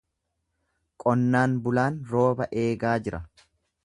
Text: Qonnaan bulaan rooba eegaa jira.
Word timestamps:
Qonnaan 1.03 1.53
bulaan 1.67 1.99
rooba 2.13 2.47
eegaa 2.63 2.97
jira. 3.09 3.21